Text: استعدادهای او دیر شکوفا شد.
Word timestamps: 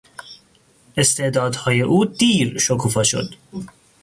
استعدادهای 0.97 1.81
او 1.81 2.05
دیر 2.05 2.57
شکوفا 2.59 3.03
شد. 3.03 3.33